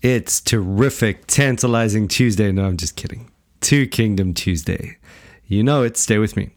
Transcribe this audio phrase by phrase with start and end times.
[0.00, 2.52] It's terrific, tantalizing Tuesday.
[2.52, 3.32] No, I'm just kidding.
[3.60, 4.96] Two Kingdom Tuesday.
[5.46, 5.96] You know it.
[5.96, 6.50] Stay with me.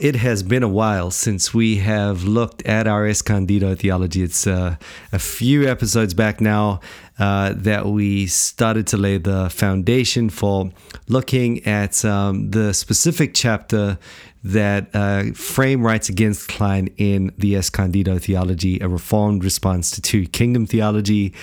[0.00, 4.22] It has been a while since we have looked at our Escondido theology.
[4.22, 4.76] It's uh,
[5.12, 6.80] a few episodes back now
[7.18, 10.70] uh, that we started to lay the foundation for
[11.08, 13.98] looking at um, the specific chapter
[14.44, 20.26] that uh, Frame writes against Kline in the Escondido theology, a reformed response to two
[20.26, 21.34] kingdom theology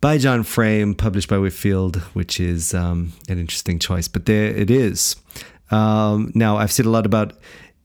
[0.00, 4.08] by John Frame, published by Whitefield, which is um, an interesting choice.
[4.08, 5.16] But there it is.
[5.70, 7.34] Um, now, I've said a lot about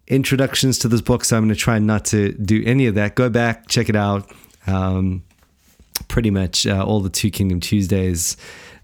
[0.07, 3.15] introductions to this book, so I'm going to try not to do any of that.
[3.15, 4.31] Go back, check it out.
[4.67, 5.23] Um,
[6.07, 8.37] pretty much uh, all the Two Kingdom Tuesdays.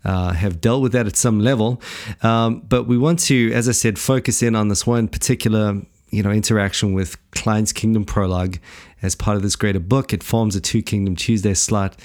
[0.06, 1.82] Uh, have dealt with that at some level,
[2.24, 6.24] um, but we want to, as I said, focus in on this one particular, you
[6.24, 8.60] know, interaction with Kline's Kingdom Prologue
[9.02, 10.14] as part of this greater book.
[10.14, 12.00] It forms a Two Kingdom Tuesday slot,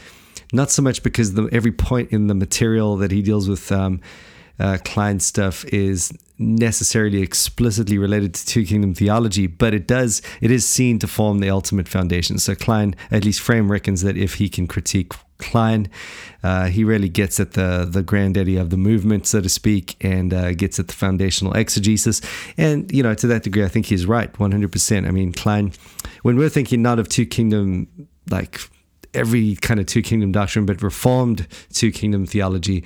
[0.52, 4.00] not so much because the, every point in the material that he deals with um,
[4.58, 10.50] uh, Kline stuff is necessarily explicitly related to two kingdom theology, but it does it
[10.50, 12.38] is seen to form the ultimate foundation.
[12.38, 15.88] So Kline, at least Frame reckons that if he can critique Kline,
[16.42, 20.33] uh, he really gets at the the granddaddy of the movement, so to speak, and
[20.33, 22.20] uh, gets at the foundational exegesis.
[22.56, 25.06] And you know, to that degree, I think he's right, one hundred percent.
[25.06, 25.72] I mean, Kline,
[26.22, 27.89] when we're thinking not of two kingdom
[28.30, 28.61] like
[29.14, 32.84] every kind of two kingdom doctrine, but reformed two kingdom theology,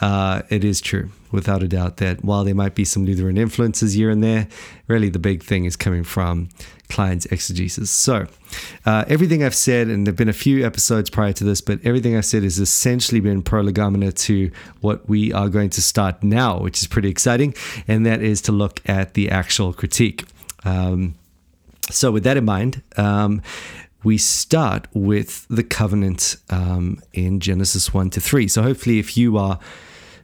[0.00, 3.94] uh, it is true, without a doubt, that while there might be some Lutheran influences
[3.94, 4.48] here and there,
[4.86, 6.48] really the big thing is coming from
[6.88, 7.90] Kline's exegesis.
[7.90, 8.26] So,
[8.86, 11.80] uh, everything I've said, and there have been a few episodes prior to this, but
[11.84, 16.58] everything I've said has essentially been prolegomena to what we are going to start now,
[16.58, 17.54] which is pretty exciting,
[17.86, 20.24] and that is to look at the actual critique.
[20.64, 21.14] Um,
[21.90, 23.42] so, with that in mind, um,
[24.04, 28.48] we start with the covenant um, in Genesis 1 to 3.
[28.48, 29.58] So, hopefully, if you are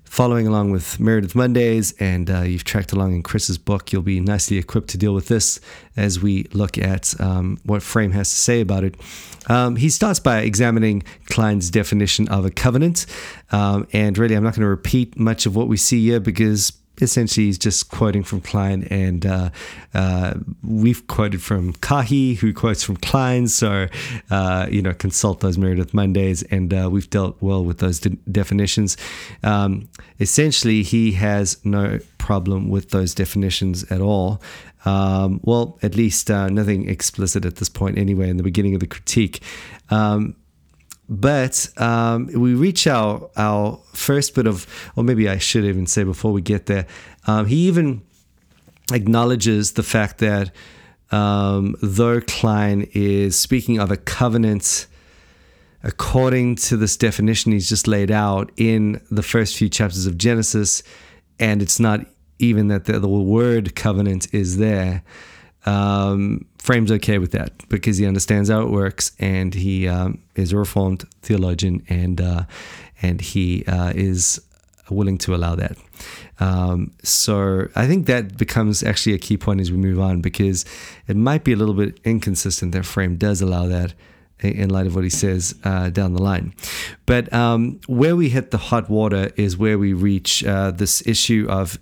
[0.05, 4.21] following along with Meredith Mondays and uh, you've tracked along in Chris's book, you'll be
[4.21, 5.59] nicely equipped to deal with this
[5.97, 8.95] as we look at um, what Frame has to say about it.
[9.49, 13.07] Um, he starts by examining Kline's definition of a covenant.
[13.51, 16.73] Um, and really, I'm not going to repeat much of what we see here because
[17.01, 19.51] essentially he's just quoting from Kline, and uh,
[19.95, 23.49] uh, we've quoted from Kahi, who quotes from Kline.
[23.49, 23.87] So,
[24.31, 28.11] uh, you know, consult those Meredith Mondays, and uh, we've dealt well with those de-
[28.31, 28.97] definitions.
[29.43, 29.89] Um,
[30.21, 34.41] essentially, he has no problem with those definitions at all.
[34.85, 38.81] Um, well, at least uh, nothing explicit at this point, anyway, in the beginning of
[38.81, 39.43] the critique.
[39.91, 40.37] Um,
[41.09, 44.67] but um, we reach our our first bit of,
[44.97, 46.87] or maybe I should even say before we get there,
[47.27, 48.03] um, he even
[48.93, 50.51] acknowledges the fact that
[51.11, 54.87] um, though Kline is speaking of a covenant
[55.83, 60.83] according to this definition he's just laid out in the first few chapters of Genesis,
[61.39, 62.01] and it's not
[62.39, 65.03] even that the, the word covenant is there.
[65.67, 70.51] Um, Frame's okay with that because he understands how it works and he um, is
[70.51, 72.45] a reformed theologian and uh,
[73.03, 74.41] and he uh, is
[74.89, 75.77] willing to allow that.
[76.41, 80.65] Um, so I think that becomes actually a key point as we move on because
[81.07, 83.93] it might be a little bit inconsistent that Frame does allow that
[84.41, 86.55] in light of what he says uh, down the line.
[87.05, 91.47] But um, where we hit the hot water is where we reach uh, this issue
[91.51, 91.79] of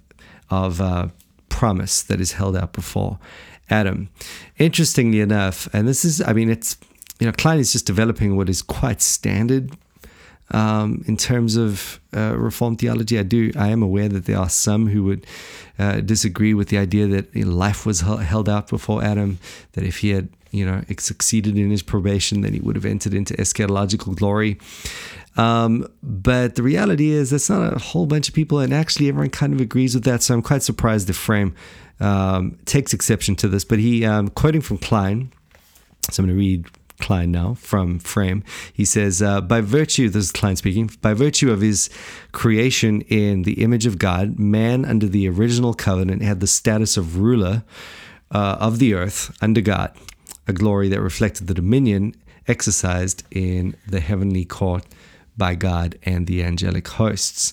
[0.51, 1.07] of uh,
[1.49, 3.21] promise that is held out before
[3.73, 4.09] Adam.
[4.59, 6.77] Interestingly enough, and this is, I mean, it's,
[7.19, 9.73] you know, Kline is just developing what is quite standard
[10.51, 13.19] um, in terms of uh, Reformed theology.
[13.19, 15.27] I do, I am aware that there are some who would
[15.79, 19.39] uh, disagree with the idea that life was held out before Adam,
[19.73, 22.85] that if he had, you know, it succeeded in his probation, then he would have
[22.85, 24.59] entered into eschatological glory.
[25.37, 29.31] Um, but the reality is, that's not a whole bunch of people, and actually, everyone
[29.31, 30.23] kind of agrees with that.
[30.23, 31.55] So I'm quite surprised the frame
[32.01, 33.65] um, takes exception to this.
[33.65, 35.33] But he, um, quoting from Kline,
[36.11, 36.67] so I'm going to read
[36.99, 38.45] Kline now from Frame.
[38.73, 41.91] He says, uh, by virtue, this is Kline speaking, by virtue of his
[42.33, 47.19] creation in the image of God, man under the original covenant had the status of
[47.19, 47.65] ruler
[48.31, 49.97] uh, of the earth under God,
[50.47, 52.15] a glory that reflected the dominion
[52.49, 54.85] exercised in the heavenly court
[55.37, 57.53] by God and the angelic hosts.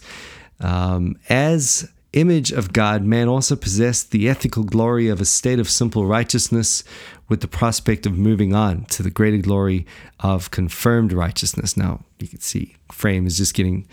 [0.60, 5.70] Um, as image of God, man also possessed the ethical glory of a state of
[5.70, 6.84] simple righteousness
[7.28, 9.86] with the prospect of moving on to the greater glory
[10.20, 11.78] of confirmed righteousness.
[11.78, 13.88] Now, you can see Frame is just getting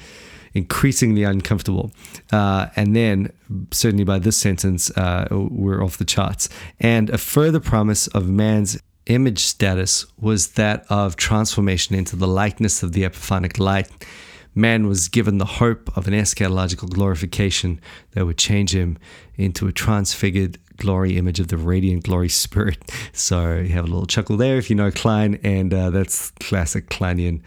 [0.56, 1.93] increasingly uncomfortable.
[2.32, 3.31] Uh, and then,
[3.70, 6.49] certainly by this sentence, uh, we're off the charts.
[6.81, 12.82] And a further promise of man's image status was that of transformation into the likeness
[12.82, 13.88] of the epiphanic light.
[14.55, 17.79] Man was given the hope of an eschatological glorification
[18.12, 18.99] that would change him
[19.37, 22.79] into a transfigured glory image of the radiant glory spirit.
[23.12, 26.88] So you have a little chuckle there if you know Kline, and uh, that's classic
[26.91, 27.41] Klinean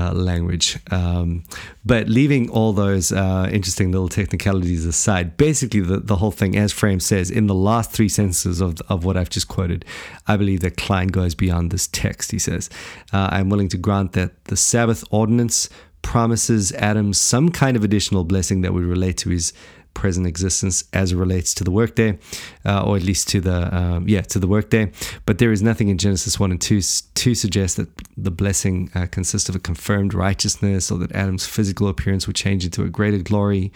[0.00, 0.78] uh, language.
[0.90, 1.44] Um,
[1.84, 6.72] but leaving all those uh, interesting little technicalities aside, basically the, the whole thing, as
[6.72, 9.84] Frame says, in the last three sentences of, of what I've just quoted,
[10.26, 12.30] I believe that Kline goes beyond this text.
[12.30, 12.70] He says,
[13.12, 15.68] uh, I'm willing to grant that the Sabbath ordinance
[16.02, 19.52] promises Adam some kind of additional blessing that would relate to his
[19.94, 22.18] present existence as it relates to the workday,
[22.64, 24.90] uh, or at least to the um, yeah to the workday.
[25.26, 29.06] But there is nothing in Genesis one and two to suggest that the blessing uh,
[29.06, 33.18] consists of a confirmed righteousness or that Adam's physical appearance would change into a greater
[33.18, 33.72] glory.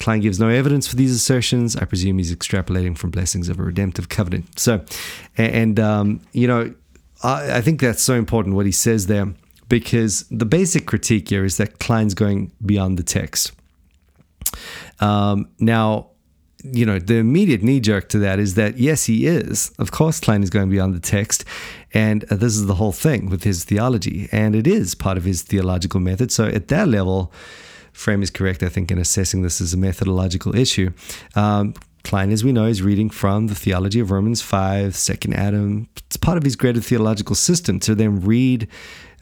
[0.00, 1.76] Kline gives no evidence for these assertions.
[1.76, 4.58] I presume he's extrapolating from blessings of a redemptive covenant.
[4.58, 4.84] So,
[5.36, 6.74] and um, you know,
[7.22, 9.32] I, I think that's so important what he says there
[9.68, 13.52] because the basic critique here is that Kline's going beyond the text.
[15.00, 16.10] Um, now,
[16.64, 19.70] you know, the immediate knee jerk to that is that, yes, he is.
[19.78, 21.44] Of course, Kline is going beyond the text.
[21.92, 24.28] And uh, this is the whole thing with his theology.
[24.32, 26.32] And it is part of his theological method.
[26.32, 27.32] So at that level,
[27.92, 30.90] Frame is correct, I think, in assessing this as a methodological issue.
[31.36, 35.88] Um, Kline, as we know, is reading from the theology of Romans 5, second Adam.
[36.06, 38.68] It's part of his greater theological system to then read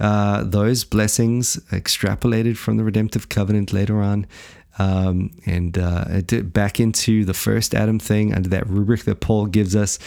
[0.00, 4.26] uh, those blessings extrapolated from the redemptive covenant later on
[4.78, 9.76] um, and uh, back into the first Adam thing under that rubric that Paul gives
[9.76, 9.98] us.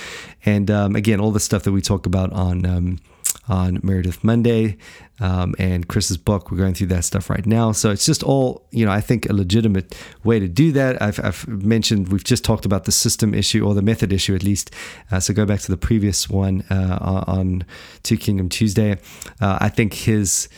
[0.45, 2.99] And um, again, all the stuff that we talk about on um,
[3.47, 4.77] on Meredith Monday
[5.19, 6.51] um, and Chris's book.
[6.51, 7.71] We're going through that stuff right now.
[7.71, 11.01] So it's just all, you know, I think a legitimate way to do that.
[11.01, 14.43] I've, I've mentioned, we've just talked about the system issue or the method issue at
[14.43, 14.71] least.
[15.11, 17.65] Uh, so go back to the previous one uh, on
[18.03, 18.93] Two Kingdom Tuesday.
[19.39, 20.49] Uh, I think his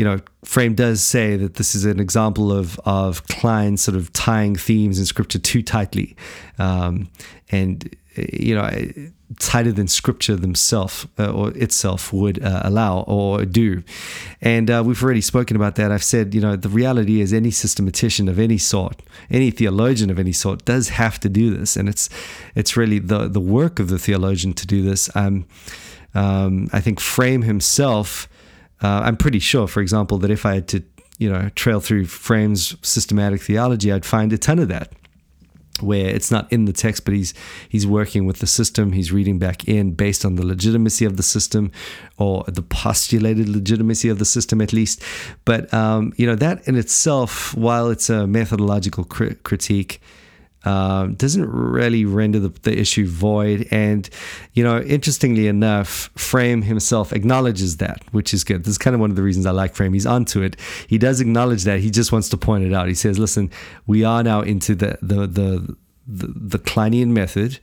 [0.00, 4.10] you know, Frame does say that this is an example of of Kline sort of
[4.14, 6.16] tying themes in scripture too tightly,
[6.58, 7.10] um,
[7.50, 8.70] and you know,
[9.38, 13.82] tighter than scripture themselves uh, or itself would uh, allow or do.
[14.40, 15.92] And uh, we've already spoken about that.
[15.92, 20.18] I've said, you know, the reality is any systematician of any sort, any theologian of
[20.18, 22.08] any sort, does have to do this, and it's
[22.54, 25.14] it's really the the work of the theologian to do this.
[25.14, 25.44] Um,
[26.14, 28.29] um, I think Frame himself
[28.82, 30.82] uh, I'm pretty sure, for example, that if I had to,
[31.18, 34.92] you know, trail through Frame's systematic theology, I'd find a ton of that
[35.82, 37.34] where it's not in the text, but he's
[37.68, 38.92] he's working with the system.
[38.92, 41.72] He's reading back in based on the legitimacy of the system,
[42.18, 45.02] or the postulated legitimacy of the system, at least.
[45.44, 50.00] But um, you know that in itself, while it's a methodological critique,
[50.64, 53.66] um, doesn't really render the, the issue void.
[53.70, 54.08] And,
[54.52, 58.64] you know, interestingly enough, Frame himself acknowledges that, which is good.
[58.64, 59.92] This is kind of one of the reasons I like Frame.
[59.92, 60.56] He's onto it.
[60.86, 61.80] He does acknowledge that.
[61.80, 62.88] He just wants to point it out.
[62.88, 63.50] He says, listen,
[63.86, 65.76] we are now into the, the, the,
[66.06, 67.58] the, the Klinean method.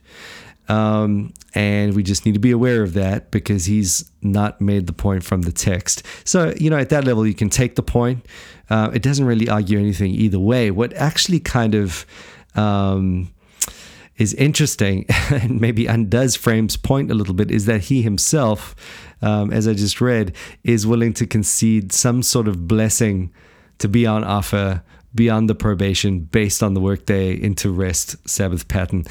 [0.68, 4.92] Um, and we just need to be aware of that because he's not made the
[4.92, 6.02] point from the text.
[6.24, 8.26] So, you know, at that level, you can take the point.
[8.68, 10.70] Uh, it doesn't really argue anything either way.
[10.70, 12.04] What actually kind of
[12.58, 13.32] um,
[14.16, 18.74] is interesting and maybe undoes Frame's point a little bit is that he himself,
[19.22, 20.34] um, as I just read,
[20.64, 23.32] is willing to concede some sort of blessing
[23.78, 24.82] to be on offer
[25.14, 29.04] beyond the probation based on the workday into rest Sabbath pattern.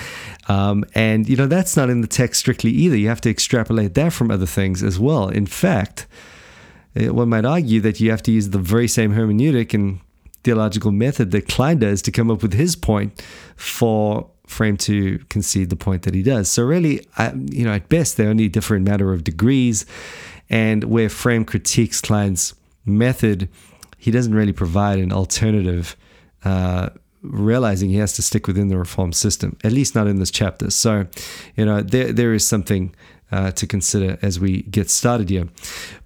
[0.48, 2.96] Um, and, you know, that's not in the text strictly either.
[2.96, 5.30] You have to extrapolate that from other things as well.
[5.30, 6.06] In fact,
[6.96, 10.02] eh, one might argue that you have to use the very same hermeneutic and
[10.48, 13.12] theological method that Kline does to come up with his point
[13.56, 16.50] for Frame to concede the point that he does.
[16.50, 19.86] So really, I, you know, at best they're only a different matter of degrees,
[20.50, 23.50] and where Frame critiques Kline's method,
[23.98, 25.96] he doesn't really provide an alternative.
[26.46, 26.90] Uh,
[27.24, 30.70] realizing he has to stick within the reform system, at least not in this chapter.
[30.70, 31.08] So,
[31.58, 32.96] you know, there there is something
[33.32, 35.48] uh, to consider as we get started here.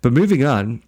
[0.01, 0.81] But moving on,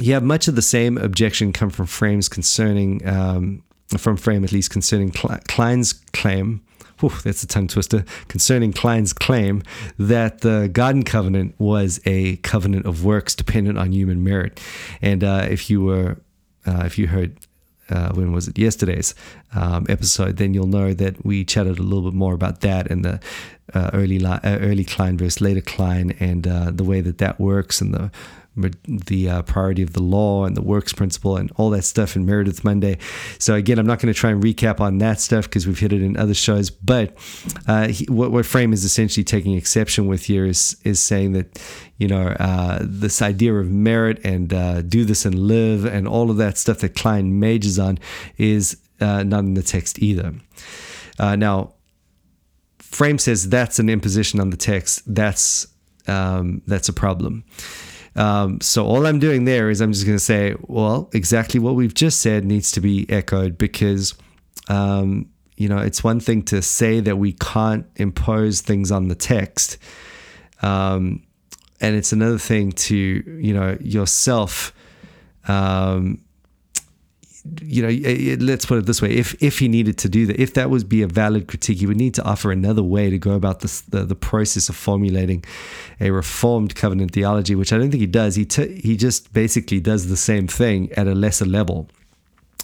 [0.00, 3.62] have much of the same objection come from frames concerning, um,
[3.98, 6.62] from frame at least concerning Kline's claim.
[7.00, 8.04] Whew, that's a tongue twister.
[8.28, 9.62] Concerning Kline's claim
[9.98, 14.60] that the Garden Covenant was a covenant of works dependent on human merit,
[15.02, 16.20] and uh, if you were,
[16.64, 17.36] uh, if you heard
[17.90, 19.14] uh, when was it yesterday's
[19.54, 23.04] um, episode, then you'll know that we chatted a little bit more about that and
[23.04, 23.20] the
[23.74, 27.38] uh, early li- uh, early Kline versus later Kline and uh, the way that that
[27.38, 28.10] works and the
[28.56, 32.26] the uh, priority of the law and the works principle and all that stuff in
[32.26, 32.98] Meredith Monday.
[33.38, 35.92] So again, I'm not going to try and recap on that stuff because we've hit
[35.92, 36.70] it in other shows.
[36.70, 37.16] But
[37.66, 41.62] uh, he, what, what Frame is essentially taking exception with here is is saying that
[41.96, 46.30] you know uh, this idea of merit and uh, do this and live and all
[46.30, 47.98] of that stuff that Kline majors on
[48.36, 50.34] is uh, not in the text either.
[51.18, 51.74] Uh, now,
[52.78, 55.02] Frame says that's an imposition on the text.
[55.06, 55.66] That's
[56.06, 57.44] um, that's a problem.
[58.14, 61.74] Um, so all I'm doing there is I'm just going to say, well, exactly what
[61.74, 64.14] we've just said needs to be echoed because,
[64.68, 69.14] um, you know, it's one thing to say that we can't impose things on the
[69.14, 69.78] text.
[70.60, 71.22] Um,
[71.80, 74.72] and it's another thing to, you know, yourself,
[75.48, 76.21] um,
[77.60, 80.54] you know, let's put it this way: if if he needed to do that, if
[80.54, 83.32] that would be a valid critique, he would need to offer another way to go
[83.32, 85.44] about this, the the process of formulating
[86.00, 88.36] a reformed covenant theology, which I don't think he does.
[88.36, 91.88] He t- he just basically does the same thing at a lesser level.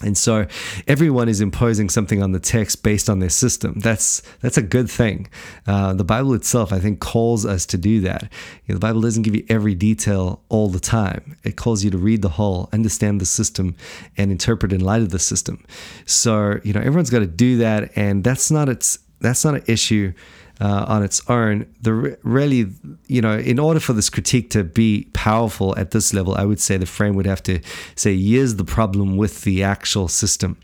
[0.01, 0.47] And so
[0.87, 3.79] everyone is imposing something on the text based on their system.
[3.79, 5.27] That's that's a good thing.
[5.67, 8.23] Uh, the Bible itself, I think, calls us to do that.
[8.65, 11.35] You know, the Bible doesn't give you every detail all the time.
[11.43, 13.75] It calls you to read the whole, understand the system,
[14.17, 15.65] and interpret in light of the system.
[16.05, 19.63] So you know, everyone's got to do that, and that's not its that's not an
[19.67, 20.13] issue
[20.59, 21.65] uh, on its own.
[21.81, 22.67] The really,
[23.07, 26.59] you know, in order for this critique to be powerful at this level, I would
[26.59, 27.59] say the frame would have to
[27.95, 30.57] say, here's the problem with the actual system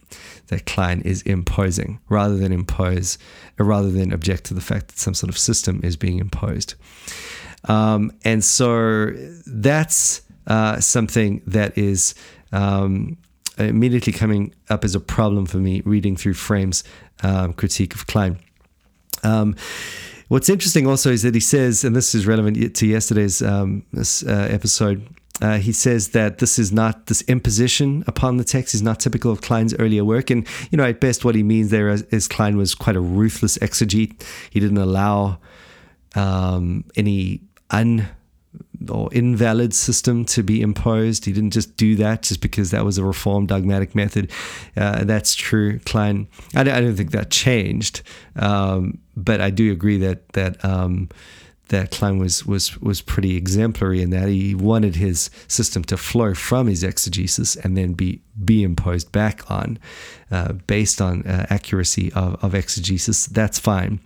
[0.47, 3.17] that Kline is imposing, rather than impose,
[3.59, 6.75] uh, rather than object to the fact that some sort of system is being imposed.
[7.67, 9.11] Um, and so
[9.47, 12.13] that's uh, something that is
[12.51, 13.17] um,
[13.57, 16.83] immediately coming up as a problem for me reading through Frame's
[17.23, 18.37] um, critique of Kline.
[19.25, 19.55] Um,
[20.27, 24.23] what's interesting also is that he says, and this is relevant to yesterday's um, this,
[24.23, 25.07] uh, episode.
[25.41, 29.31] Uh, he says that this is not this imposition upon the text is not typical
[29.31, 32.27] of Kline's earlier work, and you know at best what he means there is, is
[32.27, 34.23] Kline was quite a ruthless exegete.
[34.49, 35.39] He didn't allow
[36.15, 38.07] um, any un
[38.89, 41.25] or invalid system to be imposed.
[41.25, 44.31] He didn't just do that just because that was a reformed dogmatic method.
[44.75, 45.79] Uh, that's true.
[45.79, 48.01] Kline, I, I, don't think that changed,
[48.35, 51.09] um, but I do agree that that um,
[51.69, 56.33] that Kline was was was pretty exemplary in that he wanted his system to flow
[56.33, 59.79] from his exegesis and then be be imposed back on,
[60.31, 63.25] uh, based on uh, accuracy of, of exegesis.
[63.27, 63.99] That's fine.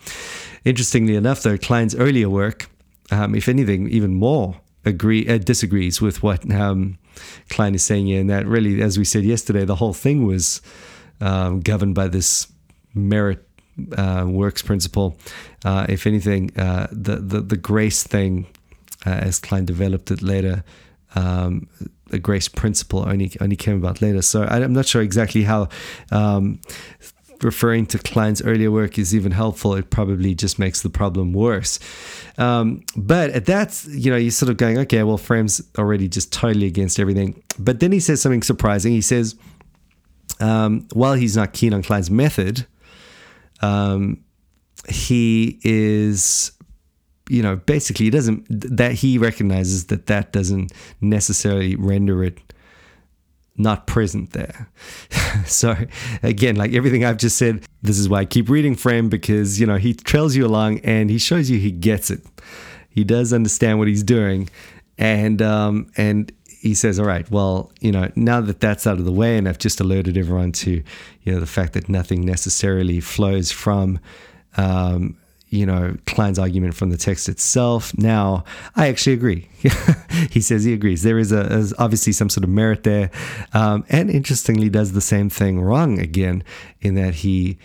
[0.63, 2.69] Interestingly enough, though, Kline's earlier work
[3.11, 6.97] um, if anything, even more agree uh, disagrees with what um,
[7.49, 10.61] Kline is saying here, and that really, as we said yesterday, the whole thing was
[11.21, 12.47] um, governed by this
[12.93, 13.45] merit
[13.97, 15.17] uh, works principle.
[15.65, 18.47] Uh, if anything, uh, the, the the grace thing,
[19.05, 20.63] uh, as Kline developed it later,
[21.15, 21.67] um,
[22.09, 24.21] the grace principle only only came about later.
[24.21, 25.69] So I'm not sure exactly how
[26.11, 26.59] um,
[27.43, 31.79] referring to Kline's earlier work is even helpful, it probably just makes the problem worse.
[32.37, 36.31] Um, but at that, you know, you're sort of going, okay, well, Frame's already just
[36.33, 37.41] totally against everything.
[37.57, 38.91] But then he says something surprising.
[38.91, 39.35] He says,
[40.39, 42.65] um, while he's not keen on Kline's method,
[43.61, 44.23] um,
[44.87, 46.51] he is
[47.29, 52.39] you know basically he doesn't that he recognizes that that doesn't necessarily render it
[53.59, 54.71] not present there.
[55.45, 55.75] so
[56.23, 59.67] again, like everything I've just said, this is why I keep reading Frame because you
[59.67, 62.25] know he trails you along and he shows you he gets it.
[62.89, 64.49] He does understand what he's doing,
[64.97, 69.05] and um, and he says, all right, well, you know, now that that's out of
[69.05, 70.83] the way, and I've just alerted everyone to,
[71.23, 73.99] you know, the fact that nothing necessarily flows from
[74.57, 75.15] um,
[75.49, 77.97] you know, Kline's argument from the text itself.
[77.97, 78.43] Now,
[78.75, 79.49] I actually agree.
[80.29, 81.01] he says he agrees.
[81.01, 83.09] There is, a, obviously some sort of merit there.
[83.53, 86.43] Um, and interestingly, does the same thing wrong again,
[86.81, 87.57] in that he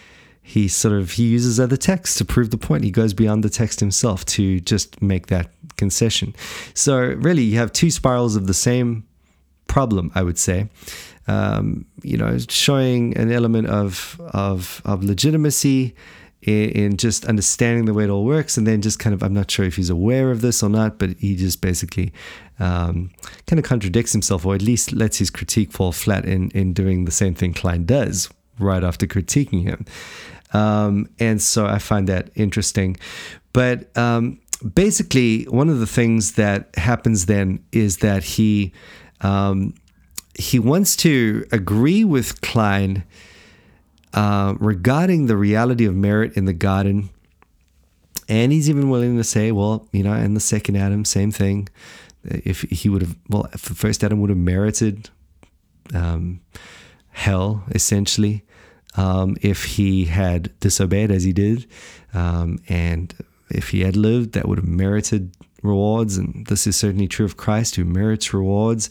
[0.46, 2.84] he sort of he uses other texts to prove the point.
[2.84, 6.36] He goes beyond the text himself to just make that concession.
[6.74, 9.04] So really, you have two spirals of the same
[9.68, 10.68] problem, I would say.
[11.26, 15.94] Um, you know, showing an element of of of legitimacy
[16.42, 18.58] in, in, just understanding the way it all works.
[18.58, 20.98] And then just kind of, I'm not sure if he's aware of this or not,
[20.98, 22.12] but he just basically
[22.58, 23.12] um,
[23.46, 27.06] kind of contradicts himself, or at least lets his critique fall flat in, in doing
[27.06, 29.86] the same thing Kline does right after critiquing him.
[30.54, 32.96] Um, and so I find that interesting.
[33.52, 34.40] But um,
[34.74, 38.72] basically, one of the things that happens then is that he
[39.20, 39.74] um,
[40.38, 43.04] he wants to agree with Kline
[44.14, 47.10] uh, regarding the reality of merit in the garden.
[48.28, 51.68] And he's even willing to say, well, you know, in the second Adam, same thing.
[52.24, 55.10] If he would have, well, if the first Adam would have merited
[55.92, 56.40] um,
[57.10, 58.44] hell, essentially,
[58.96, 61.66] um, if he had disobeyed as he did.
[62.12, 63.14] Um, and
[63.50, 66.16] if he had lived, that would have merited rewards.
[66.16, 68.90] And this is certainly true of Christ, who merits rewards.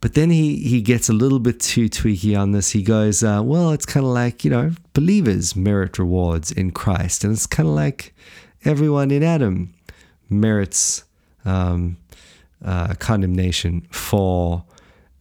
[0.00, 2.70] But then he, he gets a little bit too tweaky on this.
[2.70, 7.22] He goes, uh, well, it's kind of like, you know, believers merit rewards in Christ.
[7.22, 8.12] And it's kind of like
[8.64, 9.72] everyone in Adam
[10.28, 11.04] merits
[11.44, 11.98] um,
[12.64, 14.64] uh, condemnation for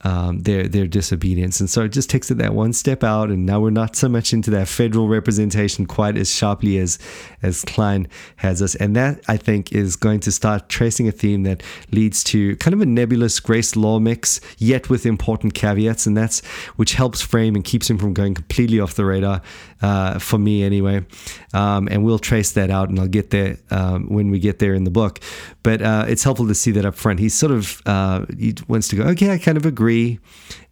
[0.03, 3.29] um, their their disobedience, and so it just takes it that one step out.
[3.29, 6.99] And now we're not so much into that federal representation quite as sharply as
[7.41, 11.43] as Kline has us, and that I think is going to start tracing a theme
[11.43, 16.17] that leads to kind of a nebulous grace law mix, yet with important caveats, and
[16.17, 19.41] that's which helps frame and keeps him from going completely off the radar
[19.81, 21.05] uh, for me anyway.
[21.53, 24.73] Um, and we'll trace that out, and I'll get there um, when we get there
[24.73, 25.19] in the book.
[25.63, 27.19] But uh, it's helpful to see that up front.
[27.19, 30.19] He's sort of uh, he wants to go, okay, I kind of agree,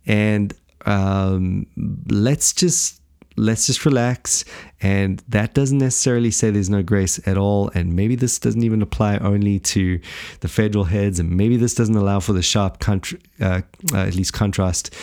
[0.06, 0.54] and
[0.86, 1.68] um,
[2.08, 3.00] let's just
[3.36, 4.44] let's just relax.
[4.82, 7.72] And that doesn't necessarily say there's no grace at all.
[7.74, 10.00] And maybe this doesn't even apply only to
[10.42, 13.62] the federal heads, and maybe this doesn't allow for the sharp, contra- uh,
[13.94, 14.94] uh, at least contrast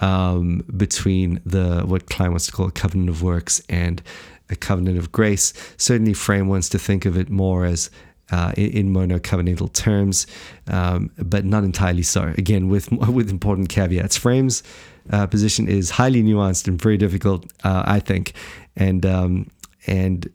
[0.00, 4.02] um, between the what Kline wants to call a covenant of works and
[4.48, 5.52] a covenant of grace.
[5.76, 7.90] Certainly, Frame wants to think of it more as
[8.30, 10.26] uh, in, mono covenantal terms,
[10.68, 12.32] um, but not entirely so.
[12.38, 14.16] Again, with with important caveats.
[14.16, 14.62] Frame's
[15.10, 18.32] uh, position is highly nuanced and very difficult, uh, I think,
[18.76, 19.50] and um,
[19.86, 20.30] and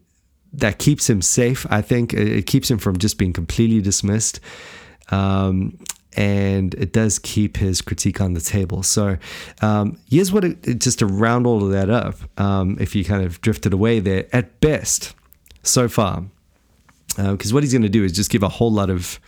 [0.52, 1.66] that keeps him safe.
[1.70, 4.40] I think it keeps him from just being completely dismissed.
[5.10, 5.78] Um,
[6.16, 8.82] and it does keep his critique on the table.
[8.82, 9.18] So
[9.60, 12.16] um, here's what it, just to round all of that up.
[12.38, 15.14] Um, if you kind of drifted away there, at best,
[15.62, 16.24] so far,
[17.16, 19.20] because uh, what he's going to do is just give a whole lot of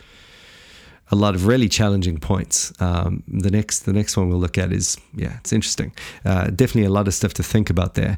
[1.11, 2.71] a lot of really challenging points.
[2.81, 5.91] Um, the next the next one we'll look at is yeah, it's interesting.
[6.23, 8.17] Uh, definitely a lot of stuff to think about there,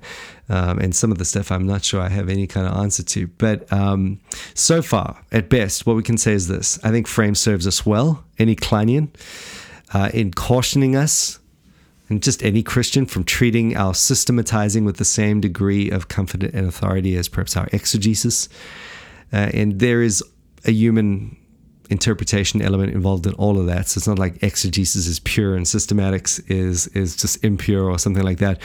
[0.49, 3.03] um, and some of the stuff I'm not sure I have any kind of answer
[3.03, 3.27] to.
[3.27, 4.19] But um,
[4.53, 7.85] so far, at best, what we can say is this: I think Frame serves us
[7.85, 9.09] well, any Klinean,
[9.93, 11.37] uh, in cautioning us.
[12.09, 16.67] And just any Christian from treating our systematizing with the same degree of comfort and
[16.67, 18.49] authority as perhaps our exegesis.
[19.31, 20.21] Uh, and there is
[20.65, 21.37] a human
[21.91, 23.87] interpretation element involved in all of that.
[23.87, 28.23] So it's not like exegesis is pure and systematics is is just impure or something
[28.23, 28.61] like that.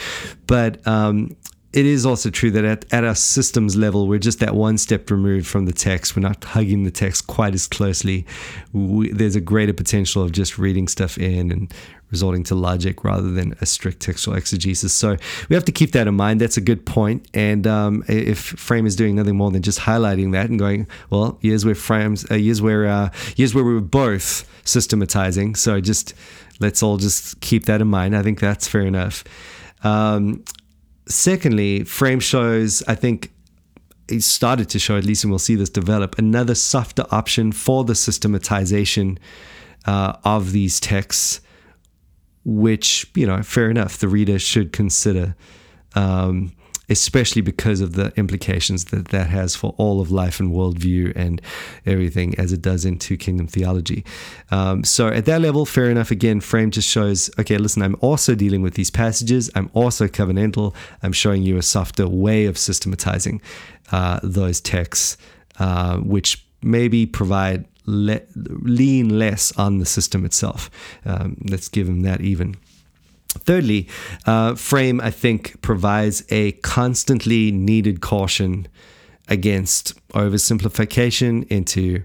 [0.47, 1.35] But um,
[1.77, 5.11] it is also true that at, at our systems level, we're just that one step
[5.11, 6.15] removed from the text.
[6.15, 8.25] We're not hugging the text quite as closely.
[8.73, 11.71] We, there's a greater potential of just reading stuff in and
[12.09, 14.91] resorting to logic rather than a strict textual exegesis.
[14.91, 15.17] So
[15.49, 16.41] we have to keep that in mind.
[16.41, 17.27] That's a good point.
[17.35, 21.37] And um, if Frame is doing nothing more than just highlighting that and going, well,
[21.43, 25.53] here's where Frames, uh, here's where uh, here's where we were both systematizing.
[25.53, 26.15] So just
[26.59, 28.17] let's all just keep that in mind.
[28.17, 29.23] I think that's fair enough.
[29.83, 30.43] Um,
[31.07, 33.31] secondly, Frame shows, I think.
[34.09, 37.83] It started to show, at least, and we'll see this develop, another softer option for
[37.83, 39.19] the systematization
[39.85, 41.41] uh, of these texts
[42.47, 45.35] which, you know, fair enough, the reader should consider,
[45.95, 46.53] um,
[46.89, 51.41] especially because of the implications that that has for all of life and worldview and
[51.85, 54.05] everything as it does into kingdom theology.
[54.51, 56.11] Um, so at that level, fair enough.
[56.11, 59.49] Again, frame just shows, okay, listen, I'm also dealing with these passages.
[59.55, 60.73] I'm also covenantal.
[61.03, 63.41] I'm showing you a softer way of systematizing
[63.91, 65.17] uh, those texts,
[65.59, 70.69] uh, which maybe provide le- lean less on the system itself.
[71.05, 72.55] Um, let's give him that even.
[73.37, 73.87] Thirdly,
[74.25, 78.67] uh, Frame, I think, provides a constantly needed caution
[79.27, 82.03] against oversimplification into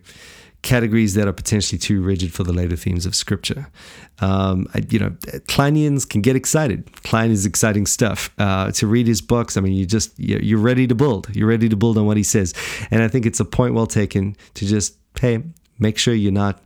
[0.62, 3.68] categories that are potentially too rigid for the later themes of Scripture.
[4.21, 5.11] Um, you know,
[5.49, 7.03] Klineans can get excited.
[7.03, 8.31] Kline is exciting stuff.
[8.38, 11.35] Uh, to read his books, I mean, you just you're ready to build.
[11.35, 12.55] You're ready to build on what he says,
[12.92, 15.42] and I think it's a point well taken to just hey,
[15.83, 16.62] Make sure you're not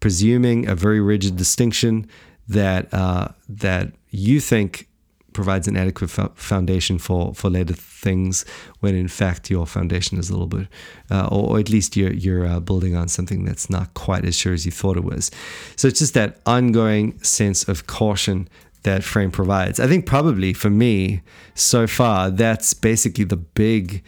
[0.00, 2.08] presuming a very rigid distinction
[2.48, 4.88] that uh, that you think
[5.32, 8.44] provides an adequate foundation for for later things,
[8.80, 10.66] when in fact your foundation is a little bit,
[11.10, 14.34] uh, or, or, at least you're you're uh, building on something that's not quite as
[14.34, 15.30] sure as you thought it was.
[15.76, 18.48] So it's just that ongoing sense of caution
[18.84, 19.78] that frame provides.
[19.78, 21.20] I think probably for me
[21.54, 24.02] so far that's basically the big.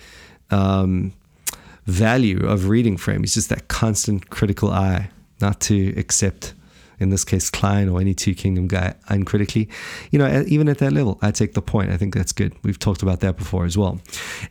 [0.51, 1.13] Um,
[1.89, 5.09] value of reading frame is just that constant critical eye,
[5.41, 6.53] not to accept
[6.99, 9.69] in this case Kline or any two kingdom guy uncritically,
[10.11, 11.91] you know, even at that level, I take the point.
[11.91, 12.55] I think that's good.
[12.63, 14.01] We've talked about that before as well.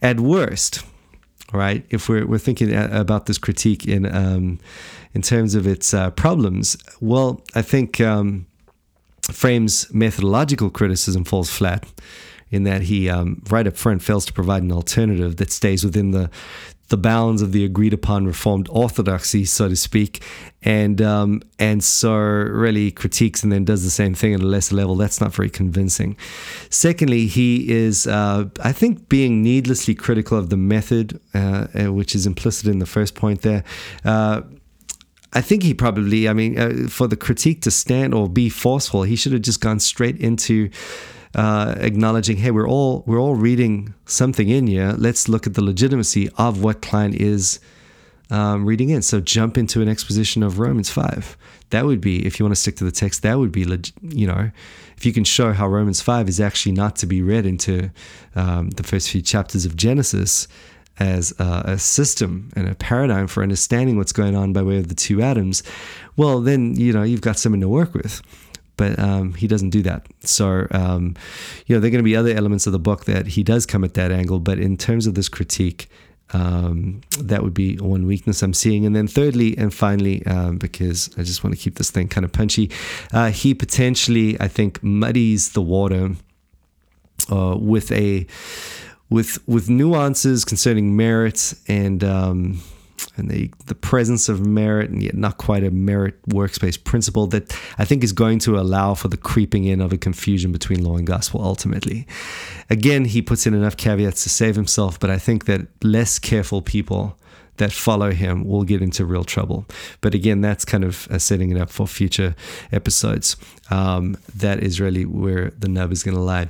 [0.02, 0.84] At worst,
[1.54, 1.86] right?
[1.90, 4.60] If we're we're thinking about this critique in um,
[5.14, 8.46] in terms of its uh, problems, well, I think um,
[9.32, 11.86] Frame's methodological criticism falls flat
[12.50, 16.12] in that he um, right up front fails to provide an alternative that stays within
[16.12, 16.30] the
[16.90, 20.24] the bounds of the agreed upon reformed orthodoxy, so to speak,
[20.64, 24.76] and um, and so really critiques and then does the same thing at a lesser
[24.76, 24.96] level.
[24.96, 26.16] That's not very convincing.
[26.70, 32.16] Secondly, he is, uh, I think, being needlessly critical of the method, uh, uh which
[32.16, 33.64] is implicit in the first point there.
[34.06, 34.42] Uh,
[35.34, 39.04] I think he probably, I mean, uh, for the critique to stand or be forceful,
[39.04, 40.70] he should have just gone straight into
[41.38, 44.96] uh, acknowledging, hey, we're all we're all reading something in here.
[44.98, 47.60] Let's look at the legitimacy of what Kline is
[48.32, 49.04] um, reading in.
[49.04, 51.38] So jump into an exposition of Romans five.
[51.70, 53.68] That would be, if you want to stick to the text, that would be,
[54.02, 54.50] you know,
[54.98, 57.92] if you can show how Romans five is actually not to be read into
[58.36, 60.48] um, the first few chapters of Genesis
[61.00, 64.88] as a, a, system and a paradigm for understanding what's going on by way of
[64.88, 65.62] the two atoms,
[66.16, 68.24] well, then you know you've got something to work with
[68.78, 70.08] but um, he doesn't do that.
[70.22, 71.16] So, um,
[71.66, 73.66] you know, there are going to be other elements of the book that he does
[73.66, 74.40] come at that angle.
[74.40, 75.90] But in terms of this critique,
[76.34, 78.86] um, that would be one weakness I'm seeing.
[78.86, 82.26] And then, thirdly and finally, um, because I just want to keep this thing kind
[82.26, 82.70] of punchy,
[83.14, 86.12] uh, he potentially, I think, muddies the water
[87.32, 88.28] uh, with a
[89.10, 92.62] with with nuances concerning merit and um,
[93.16, 97.56] and the, the presence of merit and yet not quite a merit workspace principle that
[97.78, 100.98] I think is going to allow for the creeping in of a confusion between law
[100.98, 102.08] and gospel ultimately.
[102.70, 106.62] Again, he puts in enough caveats to save himself, but I think that less careful
[106.62, 107.18] people
[107.58, 109.66] that follow him will get into real trouble.
[110.02, 112.36] But again, that's kind of setting it up for future
[112.72, 113.36] episodes.
[113.70, 116.48] Um, that is really where the nub is going to lie.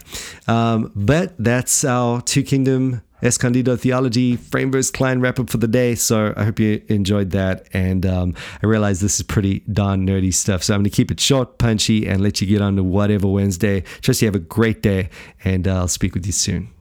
[0.47, 4.91] Um, but that's our two kingdom Escondido Theology Frame vs.
[4.91, 5.95] Kline wrap up for the day.
[5.95, 7.67] So I hope you enjoyed that.
[7.73, 10.63] And um, I realize this is pretty darn nerdy stuff.
[10.63, 13.27] So I'm going to keep it short, punchy, and let you get on to whatever
[13.27, 13.81] Wednesday.
[14.01, 15.09] Trust you have a great day,
[15.43, 16.76] and uh, I'll speak with you soon.